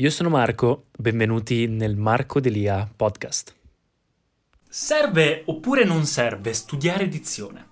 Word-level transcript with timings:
Io 0.00 0.08
sono 0.08 0.30
Marco, 0.30 0.86
benvenuti 0.96 1.66
nel 1.66 1.94
Marco 1.94 2.40
Delia 2.40 2.88
podcast. 2.96 3.54
Serve 4.66 5.42
oppure 5.44 5.84
non 5.84 6.06
serve 6.06 6.54
studiare 6.54 7.06
dizione? 7.06 7.66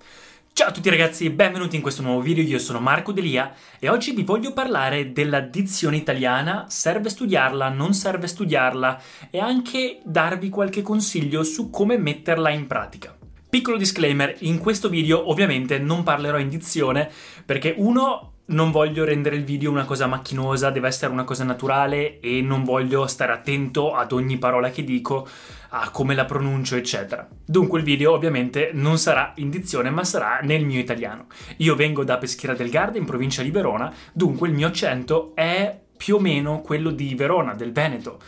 Ciao 0.52 0.68
a 0.68 0.70
tutti 0.70 0.90
ragazzi, 0.90 1.30
benvenuti 1.30 1.76
in 1.76 1.80
questo 1.80 2.02
nuovo 2.02 2.20
video, 2.20 2.44
io 2.44 2.58
sono 2.58 2.80
Marco 2.80 3.12
Delia 3.12 3.54
e 3.78 3.88
oggi 3.88 4.12
vi 4.12 4.24
voglio 4.24 4.52
parlare 4.52 5.12
della 5.12 5.40
dizione 5.40 5.96
italiana, 5.96 6.66
serve 6.68 7.08
studiarla, 7.08 7.70
non 7.70 7.94
serve 7.94 8.26
studiarla 8.26 9.00
e 9.30 9.38
anche 9.38 10.00
darvi 10.04 10.50
qualche 10.50 10.82
consiglio 10.82 11.42
su 11.42 11.70
come 11.70 11.96
metterla 11.96 12.50
in 12.50 12.66
pratica. 12.66 13.16
Piccolo 13.48 13.78
disclaimer, 13.78 14.36
in 14.40 14.58
questo 14.58 14.90
video 14.90 15.30
ovviamente 15.30 15.78
non 15.78 16.02
parlerò 16.02 16.38
in 16.38 16.50
dizione 16.50 17.10
perché 17.46 17.72
uno 17.74 18.34
non 18.48 18.70
voglio 18.70 19.04
rendere 19.04 19.36
il 19.36 19.44
video 19.44 19.70
una 19.70 19.84
cosa 19.84 20.06
macchinosa, 20.06 20.70
deve 20.70 20.88
essere 20.88 21.12
una 21.12 21.24
cosa 21.24 21.44
naturale 21.44 22.20
e 22.20 22.40
non 22.40 22.64
voglio 22.64 23.06
stare 23.06 23.32
attento 23.32 23.94
ad 23.94 24.12
ogni 24.12 24.38
parola 24.38 24.70
che 24.70 24.84
dico, 24.84 25.28
a 25.70 25.90
come 25.90 26.14
la 26.14 26.24
pronuncio, 26.24 26.76
eccetera. 26.76 27.28
Dunque 27.44 27.78
il 27.78 27.84
video 27.84 28.12
ovviamente 28.12 28.70
non 28.72 28.98
sarà 28.98 29.32
in 29.36 29.50
dizione, 29.50 29.90
ma 29.90 30.04
sarà 30.04 30.40
nel 30.42 30.64
mio 30.64 30.78
italiano. 30.78 31.26
Io 31.58 31.74
vengo 31.74 32.04
da 32.04 32.16
Peschiera 32.16 32.54
del 32.54 32.70
Garda, 32.70 32.96
in 32.96 33.04
provincia 33.04 33.42
di 33.42 33.50
Verona, 33.50 33.92
dunque 34.12 34.48
il 34.48 34.54
mio 34.54 34.68
accento 34.68 35.32
è 35.34 35.78
più 35.96 36.16
o 36.16 36.20
meno 36.20 36.60
quello 36.62 36.90
di 36.90 37.14
Verona, 37.14 37.54
del 37.54 37.72
Veneto. 37.72 38.18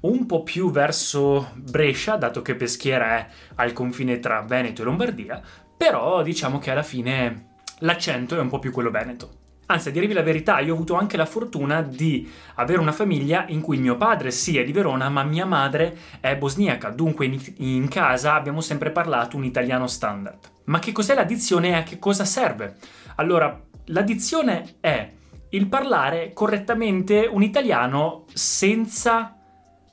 Un 0.00 0.24
po' 0.26 0.44
più 0.44 0.70
verso 0.70 1.50
Brescia, 1.56 2.16
dato 2.16 2.40
che 2.40 2.54
Peschiera 2.54 3.18
è 3.18 3.26
al 3.56 3.72
confine 3.74 4.18
tra 4.18 4.40
Veneto 4.42 4.80
e 4.80 4.84
Lombardia, 4.84 5.42
però 5.76 6.22
diciamo 6.22 6.58
che 6.58 6.70
alla 6.70 6.82
fine 6.82 7.56
l'accento 7.80 8.36
è 8.36 8.40
un 8.40 8.48
po' 8.48 8.60
più 8.60 8.72
quello 8.72 8.90
veneto. 8.90 9.37
Anzi, 9.70 9.88
a 9.88 9.92
dirvi 9.92 10.14
la 10.14 10.22
verità, 10.22 10.60
io 10.60 10.72
ho 10.72 10.74
avuto 10.76 10.94
anche 10.94 11.18
la 11.18 11.26
fortuna 11.26 11.82
di 11.82 12.26
avere 12.54 12.80
una 12.80 12.92
famiglia 12.92 13.44
in 13.48 13.60
cui 13.60 13.76
mio 13.76 13.98
padre 13.98 14.30
sì 14.30 14.56
è 14.56 14.64
di 14.64 14.72
Verona, 14.72 15.10
ma 15.10 15.22
mia 15.24 15.44
madre 15.44 15.94
è 16.20 16.36
bosniaca, 16.36 16.88
dunque 16.88 17.26
in, 17.26 17.38
in 17.56 17.88
casa 17.88 18.32
abbiamo 18.32 18.62
sempre 18.62 18.90
parlato 18.90 19.36
un 19.36 19.44
italiano 19.44 19.86
standard. 19.86 20.38
Ma 20.64 20.78
che 20.78 20.92
cos'è 20.92 21.14
l'addizione 21.14 21.68
e 21.68 21.74
a 21.74 21.82
che 21.82 21.98
cosa 21.98 22.24
serve? 22.24 22.76
Allora, 23.16 23.60
l'addizione 23.86 24.76
è 24.80 25.12
il 25.50 25.66
parlare 25.66 26.32
correttamente 26.32 27.28
un 27.30 27.42
italiano 27.42 28.24
senza 28.32 29.37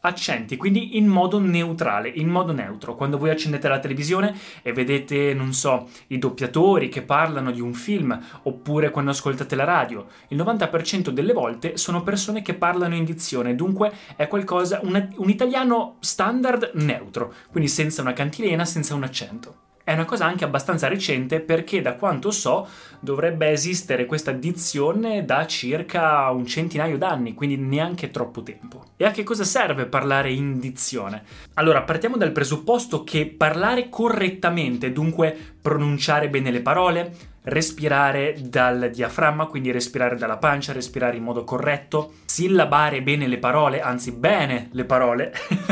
accenti, 0.08 0.58
quindi 0.58 0.98
in 0.98 1.08
modo 1.08 1.40
neutrale, 1.40 2.10
in 2.10 2.28
modo 2.28 2.52
neutro. 2.52 2.96
Quando 2.96 3.18
voi 3.18 3.30
accendete 3.30 3.68
la 3.68 3.80
televisione 3.80 4.36
e 4.62 4.74
vedete, 4.74 5.34
non 5.34 5.54
so, 5.54 5.90
i 6.08 6.18
doppiatori 6.18 6.90
che 6.90 7.02
parlano 7.02 7.52
di 7.52 7.62
un 7.62 7.74
film, 7.74 8.18
oppure 8.44 8.90
quando 8.90 9.12
ascoltate 9.12 9.56
la 9.56 9.64
radio, 9.64 10.06
il 10.30 10.38
90% 10.38 11.10
delle 11.10 11.34
volte 11.34 11.78
sono 11.78 12.04
persone 12.04 12.42
che 12.42 12.54
parlano 12.54 12.96
in 12.96 13.04
dizione, 13.04 13.56
dunque 13.56 13.92
è 14.16 14.28
qualcosa, 14.28 14.80
un, 14.84 15.10
un 15.16 15.30
italiano 15.30 15.98
standard 16.00 16.72
neutro, 16.76 17.34
quindi 17.52 17.70
senza 17.70 18.02
una 18.02 18.14
cantilena, 18.14 18.66
senza 18.66 18.96
un 18.96 19.04
accento. 19.04 19.65
È 19.86 19.94
una 19.94 20.06
cosa 20.06 20.26
anche 20.26 20.44
abbastanza 20.44 20.88
recente 20.88 21.42
perché 21.42 21.80
da 21.80 21.94
quanto 21.94 22.32
so 22.32 22.68
dovrebbe 23.00 23.50
esistere 23.50 24.08
questa 24.08 24.32
dizione 24.32 25.26
da 25.26 25.46
circa 25.46 26.28
un 26.32 26.48
centinaio 26.48 26.98
d'anni, 26.98 27.36
quindi 27.36 27.56
neanche 27.56 28.10
troppo 28.10 28.42
tempo. 28.42 28.86
E 28.98 29.06
a 29.06 29.12
che 29.12 29.22
cosa 29.22 29.44
serve 29.44 29.86
parlare 29.86 30.32
in 30.32 30.60
dizione? 30.60 31.22
Allora, 31.54 31.84
partiamo 31.84 32.18
dal 32.18 32.32
presupposto 32.32 33.04
che 33.04 33.28
parlare 33.28 33.90
correttamente, 33.90 34.92
dunque 34.92 35.38
pronunciare 35.62 36.30
bene 36.30 36.50
le 36.50 36.62
parole, 36.62 37.16
respirare 37.44 38.36
dal 38.42 38.90
diaframma, 38.92 39.46
quindi 39.46 39.72
respirare 39.72 40.16
dalla 40.16 40.38
pancia, 40.38 40.74
respirare 40.74 41.18
in 41.18 41.24
modo 41.24 41.44
corretto, 41.44 42.14
sillabare 42.26 43.04
bene 43.04 43.28
le 43.28 43.38
parole, 43.38 43.82
anzi 43.82 44.14
bene 44.14 44.70
le 44.72 44.86
parole. 44.86 45.32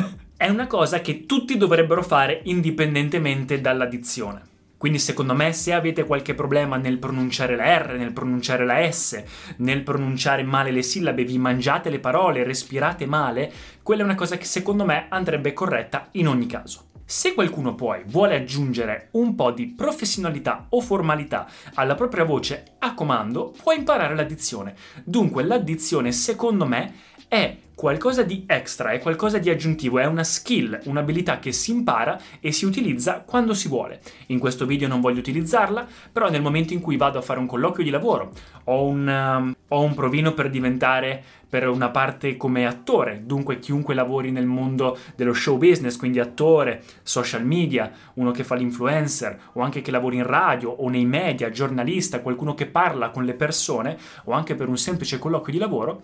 è 0.44 0.50
una 0.50 0.68
cosa 0.68 1.00
che 1.00 1.26
tutti 1.26 1.56
dovrebbero 1.56 2.04
fare 2.04 2.42
indipendentemente 2.44 3.62
dalla 3.62 3.86
dizione. 3.86 4.42
Quindi 4.76 5.00
secondo 5.00 5.34
me 5.34 5.54
se 5.54 5.72
avete 5.72 6.04
qualche 6.04 6.34
problema 6.34 6.76
nel 6.76 6.98
pronunciare 6.98 7.56
la 7.56 7.78
R, 7.78 7.96
nel 7.98 8.12
pronunciare 8.12 8.66
la 8.66 8.92
S, 8.92 9.24
nel 9.60 9.84
pronunciare 9.84 10.44
male 10.44 10.72
le 10.72 10.82
sillabe, 10.82 11.24
vi 11.24 11.38
mangiate 11.38 11.90
le 11.90 12.02
parole, 12.02 12.44
respirate 12.44 13.06
male, 13.06 13.50
quella 13.82 14.02
è 14.02 14.04
una 14.04 14.16
cosa 14.16 14.36
che 14.36 14.44
secondo 14.44 14.84
me 14.84 15.06
andrebbe 15.08 15.54
corretta 15.54 16.10
in 16.12 16.28
ogni 16.28 16.48
caso. 16.48 16.88
Se 17.06 17.34
qualcuno 17.34 17.74
poi 17.74 18.04
vuole 18.06 18.36
aggiungere 18.36 19.08
un 19.12 19.36
po' 19.36 19.52
di 19.52 19.68
professionalità 19.68 20.66
o 20.72 20.82
formalità 20.82 21.48
alla 21.76 21.96
propria 21.96 22.26
voce 22.26 22.74
a 22.80 22.94
comando, 22.94 23.54
può 23.64 23.72
imparare 23.72 24.14
l'addizione. 24.14 24.76
Dunque 25.06 25.44
l'addizione 25.44 26.12
secondo 26.12 26.66
me 26.66 26.96
è 27.30 27.56
qualcosa 27.76 28.24
di 28.24 28.44
extra, 28.48 28.92
è 28.92 29.00
qualcosa 29.00 29.38
di 29.38 29.50
aggiuntivo, 29.50 30.00
è 30.00 30.06
una 30.06 30.24
skill, 30.24 30.80
un'abilità 30.86 31.40
che 31.40 31.52
si 31.52 31.72
impara 31.72 32.20
e 32.40 32.52
si 32.52 32.66
utilizza 32.66 33.24
quando 33.26 33.54
si 33.54 33.68
vuole. 33.68 34.02
In 34.28 34.40
questo 34.40 34.66
video 34.66 34.88
non 34.88 35.02
voglio 35.02 35.20
utilizzarla, 35.20 35.88
però 36.12 36.30
nel 36.30 36.42
momento 36.42 36.74
in 36.74 36.80
cui 36.80 36.98
vado 36.98 37.18
a 37.18 37.22
fare 37.22 37.40
un 37.40 37.46
colloquio 37.46 37.84
di 37.84 37.90
lavoro, 37.92 38.32
ho 38.66 38.86
un, 38.86 39.08
um, 39.08 39.56
ho 39.68 39.82
un 39.82 39.94
provino 39.94 40.34
per 40.34 40.50
diventare 40.50 41.24
per 41.54 41.68
una 41.68 41.90
parte 41.90 42.36
come 42.36 42.66
attore, 42.66 43.22
dunque 43.26 43.60
chiunque 43.60 43.94
lavori 43.94 44.32
nel 44.32 44.48
mondo 44.48 44.98
dello 45.16 45.34
show 45.34 45.58
business, 45.58 45.98
quindi 45.98 46.20
attore, 46.20 46.82
social 47.04 47.46
media, 47.46 47.92
uno 48.16 48.32
che 48.32 48.44
fa 48.44 48.56
l'influencer 48.56 49.40
o 49.54 49.62
anche 49.62 49.82
che 49.82 49.92
lavori 49.92 50.18
in 50.18 50.26
radio 50.26 50.72
o 50.72 50.90
nei 50.90 51.06
media, 51.06 51.52
giornalista, 51.52 52.22
qualcuno 52.22 52.56
che 52.56 52.66
parla 52.66 53.12
con 53.12 53.24
le 53.24 53.36
persone 53.36 53.98
o 54.24 54.32
anche 54.32 54.56
per 54.56 54.68
un 54.68 54.78
semplice 54.78 55.20
colloquio 55.20 55.54
di 55.54 55.60
lavoro, 55.60 56.02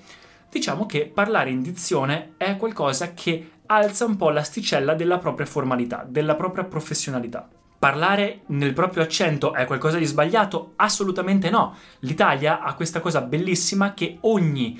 diciamo 0.49 0.85
che 0.85 1.05
parlare 1.05 1.51
in 1.51 1.61
dizione 1.61 2.33
è 2.37 2.57
qualcosa 2.57 3.13
che 3.13 3.51
alza 3.67 4.05
un 4.05 4.15
po' 4.15 4.31
l'asticella 4.31 4.95
della 4.95 5.19
propria 5.19 5.45
formalità, 5.45 6.05
della 6.07 6.35
propria 6.35 6.63
professionalità. 6.63 7.47
Parlare 7.77 8.41
nel 8.47 8.73
proprio 8.73 9.03
accento 9.03 9.53
è 9.53 9.65
qualcosa 9.65 9.97
di 9.97 10.05
sbagliato? 10.05 10.73
Assolutamente 10.77 11.49
no. 11.49 11.75
L'Italia 11.99 12.61
ha 12.61 12.73
questa 12.73 12.99
cosa 12.99 13.21
bellissima 13.21 13.93
che 13.93 14.17
ogni 14.21 14.77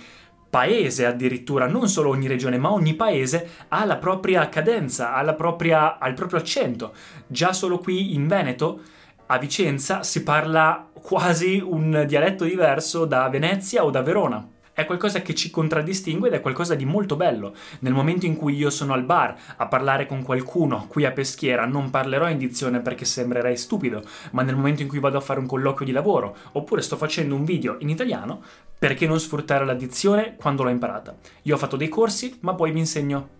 paese 0.49 1.05
addirittura, 1.05 1.67
non 1.67 1.87
solo 1.87 2.09
ogni 2.09 2.27
regione, 2.27 2.57
ma 2.57 2.71
ogni 2.71 2.95
paese 2.95 3.49
ha 3.69 3.85
la 3.85 3.97
propria 3.97 4.49
cadenza, 4.49 5.13
ha, 5.13 5.33
propria, 5.33 5.99
ha 5.99 6.07
il 6.07 6.15
proprio 6.15 6.39
accento. 6.39 6.93
Già 7.27 7.53
solo 7.53 7.77
qui 7.77 8.15
in 8.15 8.27
Veneto, 8.27 8.81
a 9.27 9.37
Vicenza, 9.37 10.01
si 10.01 10.23
parla 10.23 10.89
quasi 10.91 11.61
un 11.63 12.03
dialetto 12.07 12.43
diverso 12.43 13.05
da 13.05 13.29
Venezia 13.29 13.85
o 13.85 13.91
da 13.91 14.01
Verona 14.01 14.57
è 14.79 14.85
qualcosa 14.85 15.21
che 15.21 15.35
ci 15.35 15.49
contraddistingue 15.49 16.29
ed 16.29 16.33
è 16.33 16.41
qualcosa 16.41 16.73
di 16.73 16.85
molto 16.85 17.15
bello. 17.15 17.53
Nel 17.79 17.93
momento 17.93 18.25
in 18.25 18.35
cui 18.35 18.55
io 18.55 18.69
sono 18.69 18.93
al 18.93 19.03
bar 19.03 19.35
a 19.57 19.67
parlare 19.67 20.05
con 20.05 20.23
qualcuno 20.23 20.85
qui 20.87 21.05
a 21.05 21.11
Peschiera, 21.11 21.65
non 21.65 21.89
parlerò 21.89 22.29
in 22.29 22.37
dizione 22.37 22.79
perché 22.79 23.03
sembrerei 23.03 23.57
stupido, 23.57 24.01
ma 24.31 24.41
nel 24.41 24.55
momento 24.55 24.81
in 24.81 24.87
cui 24.87 24.99
vado 24.99 25.17
a 25.17 25.21
fare 25.21 25.39
un 25.39 25.47
colloquio 25.47 25.85
di 25.85 25.91
lavoro 25.91 26.35
oppure 26.53 26.81
sto 26.81 26.95
facendo 26.95 27.35
un 27.35 27.43
video 27.43 27.75
in 27.79 27.89
italiano, 27.89 28.41
perché 28.77 29.05
non 29.05 29.19
sfruttare 29.19 29.65
la 29.65 29.73
dizione 29.73 30.35
quando 30.37 30.63
l'ho 30.63 30.69
imparata? 30.69 31.15
Io 31.43 31.55
ho 31.55 31.57
fatto 31.57 31.75
dei 31.75 31.89
corsi, 31.89 32.37
ma 32.41 32.55
poi 32.55 32.71
vi 32.71 32.79
insegno 32.79 33.37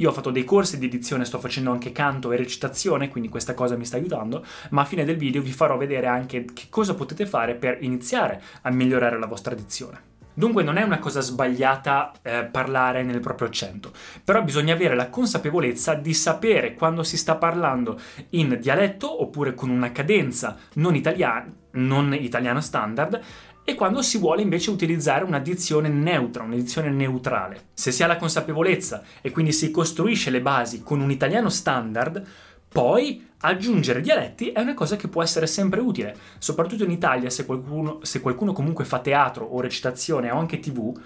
io 0.00 0.08
ho 0.08 0.12
fatto 0.12 0.30
dei 0.30 0.44
corsi 0.44 0.78
di 0.78 0.86
edizione, 0.86 1.26
sto 1.26 1.38
facendo 1.38 1.70
anche 1.70 1.92
canto 1.92 2.32
e 2.32 2.36
recitazione, 2.38 3.10
quindi 3.10 3.28
questa 3.28 3.52
cosa 3.52 3.76
mi 3.76 3.84
sta 3.84 3.98
aiutando, 3.98 4.42
ma 4.70 4.80
a 4.80 4.86
fine 4.86 5.04
del 5.04 5.18
video 5.18 5.42
vi 5.42 5.52
farò 5.52 5.76
vedere 5.76 6.06
anche 6.06 6.46
che 6.54 6.68
cosa 6.70 6.94
potete 6.94 7.26
fare 7.26 7.54
per 7.54 7.76
iniziare 7.82 8.42
a 8.62 8.70
migliorare 8.70 9.18
la 9.18 9.26
vostra 9.26 9.54
dizione. 9.54 10.09
Dunque 10.40 10.62
non 10.62 10.78
è 10.78 10.82
una 10.82 10.98
cosa 10.98 11.20
sbagliata 11.20 12.12
eh, 12.22 12.44
parlare 12.50 13.02
nel 13.02 13.20
proprio 13.20 13.46
accento, 13.46 13.92
però 14.24 14.42
bisogna 14.42 14.72
avere 14.72 14.94
la 14.94 15.10
consapevolezza 15.10 15.92
di 15.92 16.14
sapere 16.14 16.72
quando 16.72 17.02
si 17.02 17.18
sta 17.18 17.34
parlando 17.34 18.00
in 18.30 18.56
dialetto 18.58 19.20
oppure 19.20 19.52
con 19.52 19.68
una 19.68 19.92
cadenza 19.92 20.56
non, 20.76 20.94
italiana, 20.94 21.46
non 21.72 22.14
italiano 22.14 22.62
standard 22.62 23.20
e 23.62 23.74
quando 23.74 24.00
si 24.00 24.16
vuole 24.16 24.40
invece 24.40 24.70
utilizzare 24.70 25.24
una 25.24 25.40
dizione 25.40 25.90
neutra, 25.90 26.42
un'edizione 26.42 26.88
neutrale. 26.88 27.68
Se 27.74 27.92
si 27.92 28.02
ha 28.02 28.06
la 28.06 28.16
consapevolezza 28.16 29.02
e 29.20 29.30
quindi 29.30 29.52
si 29.52 29.70
costruisce 29.70 30.30
le 30.30 30.40
basi 30.40 30.82
con 30.82 31.00
un 31.00 31.10
italiano 31.10 31.50
standard, 31.50 32.26
poi 32.72 33.28
aggiungere 33.38 34.00
dialetti 34.00 34.52
è 34.52 34.60
una 34.60 34.74
cosa 34.74 34.96
che 34.96 35.08
può 35.08 35.22
essere 35.22 35.46
sempre 35.46 35.80
utile, 35.80 36.16
soprattutto 36.38 36.84
in 36.84 36.90
Italia 36.90 37.28
se 37.28 37.44
qualcuno, 37.44 37.98
se 38.02 38.20
qualcuno 38.20 38.52
comunque 38.52 38.84
fa 38.84 39.00
teatro 39.00 39.44
o 39.44 39.60
recitazione 39.60 40.30
o 40.30 40.38
anche 40.38 40.60
tv, 40.60 40.96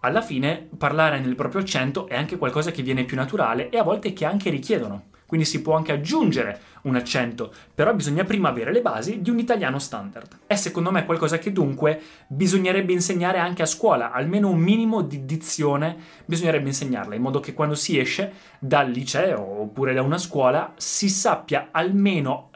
alla 0.00 0.22
fine 0.22 0.68
parlare 0.78 1.18
nel 1.18 1.34
proprio 1.34 1.60
accento 1.60 2.06
è 2.06 2.16
anche 2.16 2.38
qualcosa 2.38 2.70
che 2.70 2.82
viene 2.82 3.04
più 3.04 3.16
naturale 3.16 3.70
e 3.70 3.78
a 3.78 3.82
volte 3.82 4.12
che 4.12 4.24
anche 4.24 4.50
richiedono 4.50 5.09
quindi 5.30 5.46
si 5.46 5.62
può 5.62 5.76
anche 5.76 5.92
aggiungere 5.92 6.60
un 6.82 6.96
accento, 6.96 7.52
però 7.72 7.94
bisogna 7.94 8.24
prima 8.24 8.48
avere 8.48 8.72
le 8.72 8.82
basi 8.82 9.20
di 9.20 9.30
un 9.30 9.38
italiano 9.38 9.78
standard. 9.78 10.40
È 10.44 10.56
secondo 10.56 10.90
me 10.90 11.04
qualcosa 11.04 11.38
che 11.38 11.52
dunque 11.52 12.00
bisognerebbe 12.26 12.92
insegnare 12.92 13.38
anche 13.38 13.62
a 13.62 13.66
scuola, 13.66 14.10
almeno 14.10 14.48
un 14.48 14.58
minimo 14.58 15.02
di 15.02 15.24
dizione 15.24 15.96
bisognerebbe 16.24 16.66
insegnarla, 16.66 17.14
in 17.14 17.22
modo 17.22 17.38
che 17.38 17.54
quando 17.54 17.76
si 17.76 17.96
esce 17.96 18.32
dal 18.58 18.90
liceo 18.90 19.40
oppure 19.40 19.94
da 19.94 20.02
una 20.02 20.18
scuola 20.18 20.72
si 20.78 21.08
sappia 21.08 21.68
almeno 21.70 22.50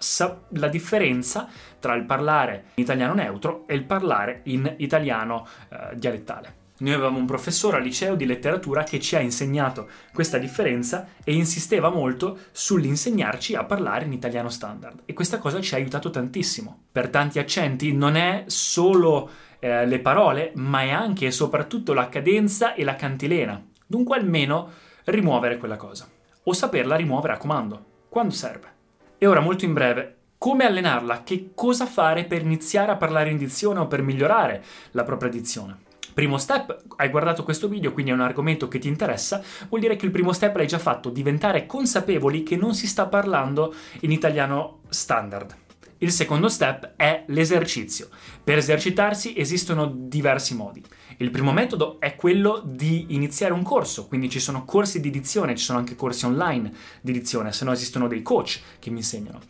la 0.49 0.67
differenza 0.67 1.47
tra 1.79 1.95
il 1.95 2.03
parlare 2.03 2.65
in 2.75 2.83
italiano 2.83 3.15
neutro 3.15 3.69
e 3.69 3.77
il 3.77 3.85
parlare 3.85 4.41
in 4.47 4.75
italiano 4.79 5.47
eh, 5.69 5.95
dialettale. 5.95 6.64
Noi 6.77 6.93
avevamo 6.93 7.19
un 7.19 7.27
professore 7.27 7.77
al 7.77 7.85
liceo 7.85 8.17
di 8.17 8.27
letteratura 8.27 8.83
che 8.83 8.99
ci 8.99 9.15
ha 9.15 9.21
insegnato 9.21 9.89
questa 10.13 10.39
differenza 10.39 11.07
e 11.23 11.33
insisteva 11.33 11.89
molto 11.89 12.37
sull'insegnarci 12.51 13.55
a 13.55 13.63
parlare 13.63 14.07
in 14.07 14.13
italiano 14.13 14.49
standard 14.49 15.03
e 15.05 15.13
questa 15.13 15.39
cosa 15.39 15.61
ci 15.61 15.75
ha 15.75 15.77
aiutato 15.77 16.11
tantissimo. 16.11 16.87
Per 16.91 17.11
tanti 17.11 17.39
accenti 17.39 17.93
non 17.93 18.17
è 18.17 18.43
solo 18.49 19.31
eh, 19.61 19.87
le 19.87 20.01
parole, 20.01 20.51
ma 20.57 20.83
è 20.83 20.91
anche 20.91 21.27
e 21.27 21.31
soprattutto 21.31 21.93
la 21.93 22.09
cadenza 22.09 22.75
e 22.75 22.83
la 22.83 22.97
cantilena. 22.97 23.65
Dunque 23.87 24.17
almeno 24.17 24.71
rimuovere 25.05 25.59
quella 25.59 25.77
cosa 25.77 26.09
o 26.43 26.53
saperla 26.53 26.97
rimuovere 26.97 27.35
a 27.35 27.39
comando, 27.39 27.85
quando 28.09 28.35
serve. 28.35 28.73
E 29.17 29.29
ora 29.29 29.39
molto 29.39 29.65
in 29.65 29.75
breve, 29.75 30.17
come 30.39 30.67
allenarla? 30.67 31.23
Che 31.23 31.53
cosa 31.55 31.87
fare 31.87 32.25
per 32.25 32.43
iniziare 32.43 32.91
a 32.91 32.97
parlare 32.97 33.31
in 33.31 33.39
dizione 33.39 33.79
o 33.79 33.87
per 33.87 34.03
migliorare 34.03 34.63
la 34.91 35.05
propria 35.05 35.31
dizione? 35.31 35.93
Primo 36.15 36.39
step, 36.39 36.85
hai 36.97 37.09
guardato 37.09 37.43
questo 37.43 37.67
video, 37.67 37.93
quindi 37.93 38.13
è 38.13 38.15
un 38.15 38.21
argomento 38.21 38.69
che 38.69 38.79
ti 38.79 38.87
interessa, 38.87 39.43
vuol 39.69 39.81
dire 39.81 39.97
che 39.97 40.05
il 40.05 40.13
primo 40.13 40.33
step 40.33 40.55
l'hai 40.55 40.69
già 40.69 40.79
fatto, 40.79 41.11
diventare 41.11 41.67
consapevoli 41.67 42.45
che 42.45 42.55
non 42.55 42.73
si 42.73 42.87
sta 42.87 43.09
parlando 43.09 43.75
in 44.03 44.13
italiano 44.13 44.83
standard. 44.91 45.57
Il 45.99 46.13
secondo 46.13 46.49
step 46.49 46.93
è 46.95 47.25
l'esercizio. 47.29 48.09
Per 48.45 48.59
esercitarsi 48.59 49.37
esistono 49.37 49.87
diversi 49.87 50.55
modi. 50.55 50.83
Il 51.17 51.31
primo 51.31 51.53
metodo 51.53 51.99
è 51.99 52.15
quello 52.15 52.63
di 52.65 53.07
iniziare 53.09 53.53
un 53.53 53.65
corso, 53.65 54.07
quindi 54.07 54.31
ci 54.31 54.39
sono 54.39 54.65
corsi 54.65 55.01
di 55.01 55.11
dizione, 55.11 55.57
ci 55.57 55.65
sono 55.65 55.79
anche 55.79 55.97
corsi 55.97 56.27
online 56.27 56.73
di 57.01 57.11
dizione, 57.11 57.53
se 57.53 57.65
no 57.65 57.73
esistono 57.73 58.07
dei 58.07 58.23
coach 58.23 58.61
che 58.79 58.91
mi 58.91 58.99
insegnano 58.99 59.41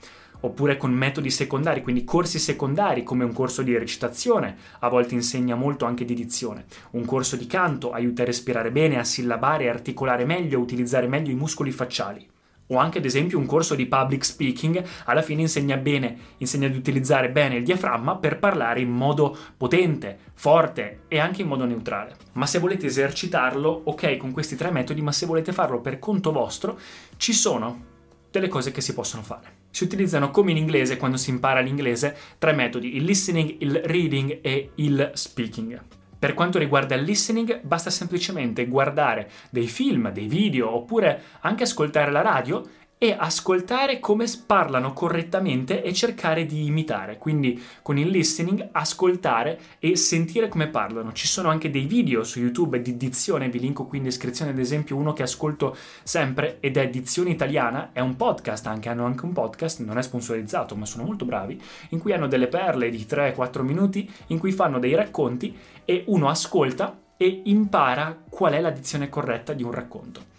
oppure 0.44 0.76
con 0.76 0.92
metodi 0.92 1.30
secondari, 1.30 1.82
quindi 1.82 2.04
corsi 2.04 2.38
secondari 2.38 3.02
come 3.02 3.24
un 3.24 3.32
corso 3.32 3.62
di 3.62 3.76
recitazione, 3.76 4.56
a 4.80 4.88
volte 4.88 5.14
insegna 5.14 5.54
molto 5.54 5.86
anche 5.86 6.04
di 6.04 6.14
dizione. 6.14 6.66
Un 6.92 7.04
corso 7.06 7.36
di 7.36 7.46
canto 7.46 7.92
aiuta 7.92 8.22
a 8.22 8.26
respirare 8.26 8.70
bene, 8.70 8.98
a 8.98 9.04
sillabare, 9.04 9.70
articolare 9.70 10.24
meglio, 10.24 10.58
a 10.58 10.62
utilizzare 10.62 11.06
meglio 11.06 11.30
i 11.30 11.36
muscoli 11.36 11.70
facciali. 11.70 12.28
O 12.68 12.76
anche 12.76 12.98
ad 12.98 13.04
esempio 13.04 13.38
un 13.38 13.46
corso 13.46 13.74
di 13.74 13.86
public 13.86 14.24
speaking 14.24 14.82
alla 15.04 15.22
fine 15.22 15.42
insegna 15.42 15.76
bene, 15.76 16.16
insegna 16.38 16.66
ad 16.66 16.74
utilizzare 16.74 17.30
bene 17.30 17.56
il 17.56 17.64
diaframma 17.64 18.16
per 18.16 18.38
parlare 18.38 18.80
in 18.80 18.90
modo 18.90 19.36
potente, 19.56 20.18
forte 20.34 21.00
e 21.08 21.18
anche 21.18 21.42
in 21.42 21.48
modo 21.48 21.64
neutrale. 21.64 22.16
Ma 22.32 22.46
se 22.46 22.58
volete 22.58 22.86
esercitarlo, 22.86 23.82
ok 23.84 24.16
con 24.18 24.32
questi 24.32 24.56
tre 24.56 24.70
metodi, 24.70 25.00
ma 25.02 25.12
se 25.12 25.26
volete 25.26 25.52
farlo 25.52 25.80
per 25.80 25.98
conto 25.98 26.32
vostro, 26.32 26.78
ci 27.16 27.32
sono 27.32 27.92
delle 28.30 28.48
cose 28.48 28.72
che 28.72 28.80
si 28.80 28.94
possono 28.94 29.22
fare. 29.22 29.63
Si 29.74 29.82
utilizzano 29.82 30.30
come 30.30 30.52
in 30.52 30.56
inglese 30.56 30.96
quando 30.96 31.16
si 31.16 31.30
impara 31.30 31.58
l'inglese 31.58 32.16
tre 32.38 32.52
metodi, 32.52 32.94
il 32.94 33.02
listening, 33.02 33.56
il 33.58 33.80
reading 33.82 34.38
e 34.40 34.70
il 34.76 35.10
speaking. 35.14 35.82
Per 36.16 36.32
quanto 36.32 36.60
riguarda 36.60 36.94
il 36.94 37.02
listening, 37.02 37.60
basta 37.60 37.90
semplicemente 37.90 38.68
guardare 38.68 39.28
dei 39.50 39.66
film, 39.66 40.12
dei 40.12 40.28
video 40.28 40.72
oppure 40.72 41.20
anche 41.40 41.64
ascoltare 41.64 42.12
la 42.12 42.22
radio 42.22 42.62
e 42.98 43.14
ascoltare 43.18 43.98
come 44.00 44.26
parlano 44.46 44.92
correttamente 44.92 45.82
e 45.82 45.92
cercare 45.92 46.46
di 46.46 46.64
imitare. 46.64 47.18
Quindi 47.18 47.62
con 47.82 47.98
il 47.98 48.08
listening 48.08 48.68
ascoltare 48.72 49.60
e 49.78 49.96
sentire 49.96 50.48
come 50.48 50.68
parlano. 50.68 51.12
Ci 51.12 51.26
sono 51.26 51.50
anche 51.50 51.70
dei 51.70 51.86
video 51.86 52.24
su 52.24 52.40
YouTube 52.40 52.80
di 52.80 52.96
dizione, 52.96 53.48
vi 53.48 53.60
linko 53.60 53.86
qui 53.86 53.98
in 53.98 54.04
descrizione 54.04 54.52
ad 54.52 54.58
esempio 54.58 54.96
uno 54.96 55.12
che 55.12 55.22
ascolto 55.22 55.76
sempre 56.02 56.58
ed 56.60 56.76
è 56.76 56.88
Dizione 56.88 57.30
Italiana, 57.30 57.90
è 57.92 58.00
un 58.00 58.16
podcast 58.16 58.66
anche, 58.66 58.88
hanno 58.88 59.04
anche 59.04 59.24
un 59.24 59.32
podcast, 59.32 59.80
non 59.80 59.98
è 59.98 60.02
sponsorizzato 60.02 60.76
ma 60.76 60.86
sono 60.86 61.04
molto 61.04 61.24
bravi, 61.24 61.60
in 61.90 61.98
cui 61.98 62.12
hanno 62.12 62.26
delle 62.26 62.48
perle 62.48 62.90
di 62.90 63.06
3-4 63.08 63.62
minuti 63.62 64.10
in 64.28 64.38
cui 64.38 64.52
fanno 64.52 64.78
dei 64.78 64.94
racconti 64.94 65.56
e 65.84 66.04
uno 66.06 66.28
ascolta 66.28 66.98
e 67.16 67.42
impara 67.44 68.18
qual 68.28 68.54
è 68.54 68.60
la 68.60 68.70
dizione 68.70 69.08
corretta 69.08 69.52
di 69.52 69.62
un 69.62 69.70
racconto 69.70 70.32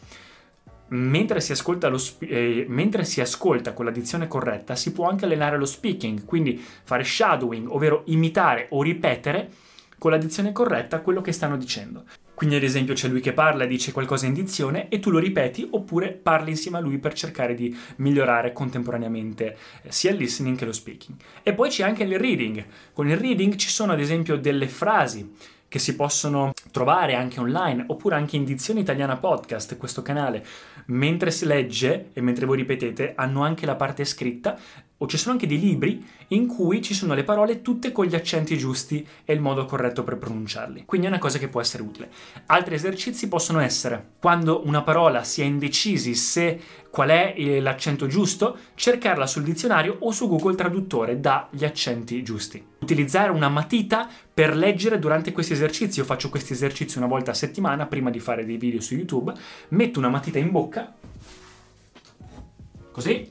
mentre 0.90 1.42
si, 1.42 1.56
sp- 1.56 2.24
eh, 2.24 2.66
mentre 2.68 3.04
si 3.06 3.22
ascolta 3.22 3.74
con 3.74 3.86
la 3.86 3.92
dizione 3.92 4.28
corretta, 4.28 4.76
si 4.76 4.92
può 4.92 5.08
anche 5.08 5.26
allenare 5.26 5.58
lo 5.58 5.66
speaking, 5.66 6.26
quindi 6.26 6.64
fare 6.84 7.04
shadowing, 7.04 7.70
ovvero 7.70 8.04
imitare 8.06 8.68
o 8.72 8.82
ripetere 8.82 9.50
con 9.98 10.12
la 10.12 10.18
dizione 10.18 10.52
corretta 10.52 11.02
quello 11.02 11.22
che 11.22 11.32
stanno 11.32 11.58
dicendo. 11.58 12.04
Quindi 12.36 12.58
ad 12.58 12.64
esempio 12.64 12.94
c'è 12.94 13.08
lui 13.08 13.22
che 13.22 13.32
parla 13.32 13.64
e 13.64 13.68
dice 13.68 13.94
qualcosa 13.94 14.26
in 14.26 14.34
dizione 14.34 14.90
e 14.90 15.00
tu 15.00 15.10
lo 15.10 15.20
ripeti 15.20 15.66
oppure 15.72 16.12
parli 16.12 16.50
insieme 16.50 16.78
a 16.78 16.82
lui 16.82 16.98
per 16.98 17.14
cercare 17.14 17.56
di 17.56 17.76
migliorare 17.98 18.52
contemporaneamente 18.52 19.58
eh, 19.82 19.92
sia 19.92 20.12
il 20.12 20.18
listening 20.18 20.58
che 20.58 20.66
lo 20.66 20.74
speaking. 20.74 21.18
E 21.44 21.54
poi 21.54 21.70
c'è 21.70 21.84
anche 21.84 22.04
il 22.04 22.20
reading. 22.20 22.64
Con 22.92 23.08
il 23.10 23.16
reading 23.16 23.56
ci 23.56 23.70
sono 23.70 23.94
ad 23.94 24.02
esempio 24.02 24.36
delle 24.36 24.68
frasi 24.68 25.32
che 25.68 25.80
si 25.80 25.96
possono 25.96 26.54
trovare 26.72 27.16
anche 27.16 27.40
online 27.40 27.86
oppure 27.88 28.16
anche 28.16 28.36
in 28.36 28.44
Dizione 28.44 28.82
Italiana 28.82 29.18
Podcast, 29.18 29.78
questo 29.78 30.02
canale, 30.02 30.46
mentre 30.88 31.32
si 31.32 31.46
legge 31.46 32.10
e 32.14 32.22
mentre 32.22 32.46
voi 32.46 32.58
ripetete, 32.58 33.14
hanno 33.16 33.42
anche 33.44 33.66
la 33.66 33.76
parte 33.76 34.06
scritta 34.06 34.58
o 34.98 35.08
ci 35.08 35.18
sono 35.18 35.34
anche 35.34 35.48
dei 35.48 35.60
libri 35.60 36.06
in 36.30 36.48
cui 36.48 36.82
ci 36.82 36.94
sono 36.94 37.14
le 37.14 37.24
parole 37.24 37.62
tutte 37.62 37.92
con 37.92 38.06
gli 38.06 38.16
accenti 38.16 38.58
giusti 38.58 39.06
e 39.26 39.34
il 39.34 39.42
modo 39.42 39.66
corretto 39.66 40.04
per 40.04 40.18
pronunciarli. 40.18 40.84
Quindi 40.86 41.08
è 41.08 41.10
una 41.10 41.20
cosa 41.20 41.38
che 41.38 41.50
può 41.50 41.60
essere 41.60 41.84
utile. 41.84 42.10
Altri 42.46 42.76
esercizi 42.76 43.28
possono 43.28 43.60
essere 43.60 44.14
quando 44.20 44.66
una 44.66 44.82
parola 44.84 45.24
si 45.24 45.42
è 45.42 45.46
indecisi 45.46 46.16
se 46.16 46.60
qual 46.90 47.10
è 47.10 47.34
eh, 47.36 47.60
l'accento 47.60 48.08
giusto, 48.08 48.58
cercarla 48.74 49.28
sul 49.28 49.44
dizionario 49.44 49.98
o 50.00 50.12
su 50.12 50.30
Google 50.30 50.56
Traduttore 50.56 51.20
dagli 51.20 51.66
accenti 51.66 52.24
giusti. 52.24 52.66
Utilizzare 52.80 53.32
una 53.32 53.50
matita 53.50 54.08
per 54.34 54.56
leggere 54.56 54.98
durante 54.98 55.34
questi 55.34 55.54
esercizi. 55.54 56.00
Io 56.00 56.06
faccio 56.06 56.30
questi 56.30 56.54
esercizi 56.54 56.98
una 56.98 57.08
volta 57.08 57.32
a 57.32 57.34
settimana 57.34 57.86
prima 57.86 58.10
di 58.10 58.20
fare 58.20 58.46
dei 58.46 58.58
video 58.58 58.80
su 58.80 58.96
YouTube. 58.96 59.34
Metto 59.70 60.00
una 60.00 60.08
matita 60.08 60.40
in 60.40 60.52
bocca, 60.52 60.94
così, 62.92 63.30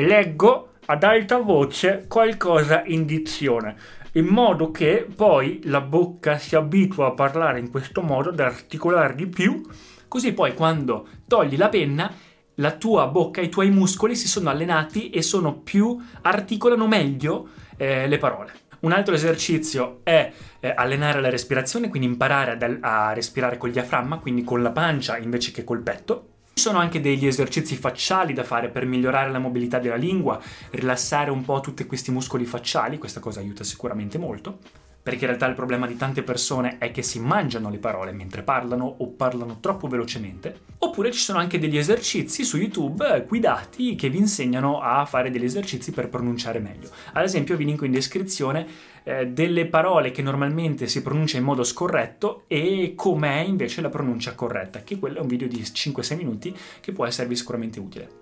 e 0.00 0.06
leggo 0.06 0.70
ad 0.86 1.02
alta 1.02 1.36
voce 1.36 2.06
qualcosa 2.08 2.84
in 2.86 3.04
dizione, 3.04 3.76
in 4.12 4.24
modo 4.24 4.70
che 4.70 5.06
poi 5.14 5.60
la 5.64 5.82
bocca 5.82 6.38
si 6.38 6.56
abitua 6.56 7.08
a 7.08 7.12
parlare 7.12 7.58
in 7.58 7.70
questo 7.70 8.00
modo, 8.00 8.30
ad 8.30 8.40
articolare 8.40 9.14
di 9.14 9.26
più, 9.26 9.60
così 10.08 10.32
poi 10.32 10.54
quando 10.54 11.06
togli 11.28 11.58
la 11.58 11.68
penna 11.68 12.10
la 12.54 12.72
tua 12.72 13.08
bocca, 13.08 13.42
i 13.42 13.50
tuoi 13.50 13.68
muscoli 13.68 14.16
si 14.16 14.26
sono 14.26 14.48
allenati 14.48 15.10
e 15.10 15.20
sono 15.20 15.58
più, 15.58 16.02
articolano 16.22 16.86
meglio 16.86 17.48
eh, 17.76 18.08
le 18.08 18.16
parole. 18.16 18.52
Un 18.80 18.92
altro 18.92 19.14
esercizio 19.14 20.00
è 20.02 20.32
eh, 20.60 20.72
allenare 20.74 21.20
la 21.20 21.28
respirazione, 21.28 21.90
quindi 21.90 22.08
imparare 22.08 22.52
ad, 22.52 22.78
a 22.80 23.12
respirare 23.12 23.58
col 23.58 23.70
diaframma, 23.70 24.18
quindi 24.18 24.44
con 24.44 24.62
la 24.62 24.70
pancia 24.70 25.18
invece 25.18 25.52
che 25.52 25.62
col 25.62 25.82
petto. 25.82 26.28
Ci 26.52 26.66
sono 26.66 26.78
anche 26.78 27.00
degli 27.00 27.26
esercizi 27.26 27.76
facciali 27.76 28.32
da 28.32 28.44
fare 28.44 28.68
per 28.68 28.84
migliorare 28.84 29.30
la 29.30 29.38
mobilità 29.38 29.78
della 29.78 29.96
lingua, 29.96 30.40
rilassare 30.70 31.30
un 31.30 31.44
po' 31.44 31.60
tutti 31.60 31.86
questi 31.86 32.10
muscoli 32.10 32.44
facciali, 32.44 32.98
questa 32.98 33.20
cosa 33.20 33.40
aiuta 33.40 33.64
sicuramente 33.64 34.18
molto 34.18 34.58
perché 35.02 35.20
in 35.20 35.28
realtà 35.28 35.46
il 35.46 35.54
problema 35.54 35.86
di 35.86 35.96
tante 35.96 36.22
persone 36.22 36.76
è 36.78 36.90
che 36.90 37.02
si 37.02 37.20
mangiano 37.20 37.70
le 37.70 37.78
parole 37.78 38.12
mentre 38.12 38.42
parlano 38.42 38.84
o 38.98 39.08
parlano 39.08 39.58
troppo 39.58 39.88
velocemente. 39.88 40.60
Oppure 40.78 41.10
ci 41.10 41.20
sono 41.20 41.38
anche 41.38 41.58
degli 41.58 41.78
esercizi 41.78 42.44
su 42.44 42.58
YouTube 42.58 43.24
guidati 43.26 43.94
che 43.94 44.10
vi 44.10 44.18
insegnano 44.18 44.80
a 44.80 45.04
fare 45.06 45.30
degli 45.30 45.44
esercizi 45.44 45.90
per 45.92 46.08
pronunciare 46.08 46.58
meglio. 46.58 46.90
Ad 47.14 47.24
esempio 47.24 47.56
vi 47.56 47.64
linko 47.64 47.86
in 47.86 47.92
descrizione 47.92 48.66
eh, 49.04 49.26
delle 49.28 49.66
parole 49.66 50.10
che 50.10 50.22
normalmente 50.22 50.86
si 50.86 51.02
pronuncia 51.02 51.38
in 51.38 51.44
modo 51.44 51.64
scorretto 51.64 52.44
e 52.46 52.94
com'è 52.96 53.40
invece 53.40 53.80
la 53.80 53.88
pronuncia 53.88 54.34
corretta, 54.34 54.82
che 54.82 54.98
quello 54.98 55.18
è 55.18 55.20
un 55.20 55.28
video 55.28 55.48
di 55.48 55.60
5-6 55.60 56.16
minuti 56.16 56.56
che 56.80 56.92
può 56.92 57.06
esservi 57.06 57.36
sicuramente 57.36 57.80
utile. 57.80 58.18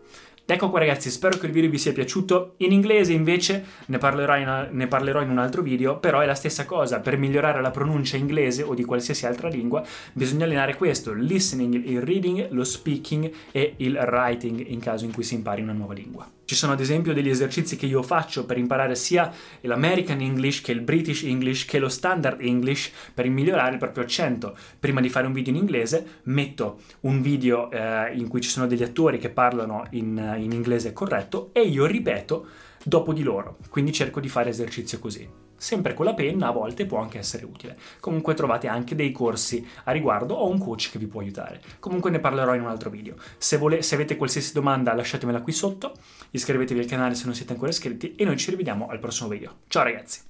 Ecco 0.50 0.70
qua 0.70 0.78
ragazzi, 0.78 1.10
spero 1.10 1.36
che 1.36 1.44
il 1.44 1.52
video 1.52 1.68
vi 1.68 1.76
sia 1.76 1.92
piaciuto. 1.92 2.54
In 2.58 2.72
inglese 2.72 3.12
invece 3.12 3.62
ne 3.84 3.98
parlerò, 3.98 4.34
in, 4.38 4.68
ne 4.70 4.86
parlerò 4.86 5.20
in 5.20 5.28
un 5.28 5.36
altro 5.36 5.60
video, 5.60 5.98
però 5.98 6.20
è 6.20 6.26
la 6.26 6.34
stessa 6.34 6.64
cosa. 6.64 7.00
Per 7.00 7.18
migliorare 7.18 7.60
la 7.60 7.70
pronuncia 7.70 8.16
inglese 8.16 8.62
o 8.62 8.72
di 8.72 8.82
qualsiasi 8.82 9.26
altra 9.26 9.48
lingua 9.48 9.84
bisogna 10.14 10.46
allenare 10.46 10.74
questo, 10.74 11.10
il 11.10 11.22
listening, 11.22 11.74
il 11.74 12.00
reading, 12.00 12.48
lo 12.48 12.64
speaking 12.64 13.30
e 13.52 13.74
il 13.76 13.94
writing 13.96 14.68
in 14.68 14.80
caso 14.80 15.04
in 15.04 15.12
cui 15.12 15.22
si 15.22 15.34
impari 15.34 15.60
una 15.60 15.74
nuova 15.74 15.92
lingua. 15.92 16.37
Ci 16.48 16.54
sono 16.54 16.72
ad 16.72 16.80
esempio 16.80 17.12
degli 17.12 17.28
esercizi 17.28 17.76
che 17.76 17.84
io 17.84 18.02
faccio 18.02 18.46
per 18.46 18.56
imparare 18.56 18.94
sia 18.94 19.30
l'American 19.60 20.22
English 20.22 20.62
che 20.62 20.72
il 20.72 20.80
British 20.80 21.22
English 21.24 21.66
che 21.66 21.78
lo 21.78 21.90
Standard 21.90 22.40
English 22.40 22.90
per 23.12 23.28
migliorare 23.28 23.72
il 23.72 23.76
proprio 23.76 24.04
accento. 24.04 24.56
Prima 24.80 25.02
di 25.02 25.10
fare 25.10 25.26
un 25.26 25.34
video 25.34 25.52
in 25.52 25.58
inglese 25.58 26.20
metto 26.22 26.80
un 27.00 27.20
video 27.20 27.70
eh, 27.70 28.14
in 28.14 28.28
cui 28.28 28.40
ci 28.40 28.48
sono 28.48 28.66
degli 28.66 28.82
attori 28.82 29.18
che 29.18 29.28
parlano 29.28 29.88
in, 29.90 30.36
in 30.38 30.52
inglese 30.52 30.94
corretto 30.94 31.50
e 31.52 31.60
io 31.60 31.84
ripeto 31.84 32.46
dopo 32.82 33.12
di 33.12 33.22
loro. 33.22 33.58
Quindi 33.68 33.92
cerco 33.92 34.18
di 34.18 34.30
fare 34.30 34.48
esercizio 34.48 34.98
così. 34.98 35.47
Sempre 35.58 35.92
con 35.92 36.04
la 36.04 36.14
penna 36.14 36.46
a 36.46 36.52
volte 36.52 36.86
può 36.86 36.98
anche 36.98 37.18
essere 37.18 37.44
utile. 37.44 37.76
Comunque 37.98 38.34
trovate 38.34 38.68
anche 38.68 38.94
dei 38.94 39.10
corsi 39.10 39.66
a 39.84 39.90
riguardo 39.90 40.34
o 40.34 40.48
un 40.48 40.58
coach 40.58 40.90
che 40.90 40.98
vi 40.98 41.06
può 41.06 41.20
aiutare. 41.20 41.60
Comunque 41.80 42.10
ne 42.10 42.20
parlerò 42.20 42.54
in 42.54 42.62
un 42.62 42.68
altro 42.68 42.90
video. 42.90 43.16
Se, 43.36 43.58
vole- 43.58 43.82
se 43.82 43.96
avete 43.96 44.16
qualsiasi 44.16 44.52
domanda 44.52 44.94
lasciatemela 44.94 45.42
qui 45.42 45.52
sotto, 45.52 45.94
iscrivetevi 46.30 46.80
al 46.80 46.86
canale 46.86 47.14
se 47.16 47.24
non 47.24 47.34
siete 47.34 47.52
ancora 47.52 47.70
iscritti 47.70 48.14
e 48.14 48.24
noi 48.24 48.36
ci 48.36 48.50
rivediamo 48.50 48.86
al 48.88 49.00
prossimo 49.00 49.28
video. 49.28 49.56
Ciao 49.66 49.82
ragazzi! 49.82 50.20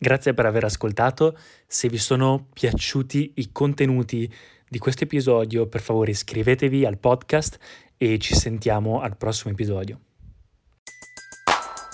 Grazie 0.00 0.34
per 0.34 0.46
aver 0.46 0.64
ascoltato. 0.64 1.36
Se 1.66 1.88
vi 1.88 1.98
sono 1.98 2.46
piaciuti 2.52 3.32
i 3.36 3.50
contenuti 3.50 4.32
di 4.68 4.78
questo 4.78 5.04
episodio, 5.04 5.66
per 5.66 5.80
favore 5.80 6.10
iscrivetevi 6.10 6.84
al 6.84 6.98
podcast 6.98 7.58
e 7.96 8.18
ci 8.18 8.34
sentiamo 8.34 9.00
al 9.00 9.16
prossimo 9.16 9.52
episodio. 9.52 9.98